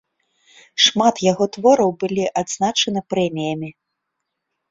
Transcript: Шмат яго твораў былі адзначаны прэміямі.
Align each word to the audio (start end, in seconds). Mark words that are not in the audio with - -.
Шмат 0.83 1.15
яго 1.31 1.45
твораў 1.57 1.91
былі 2.03 2.25
адзначаны 2.43 2.99
прэміямі. 3.15 3.69